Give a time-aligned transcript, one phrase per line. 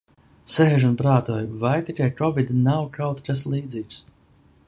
[0.53, 4.01] Sēžu un prātoju, vai tikai "Kovid" nav kaut kas līdzīgs.